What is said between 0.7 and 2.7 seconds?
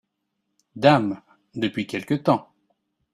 Dame! depuis quelque temps!…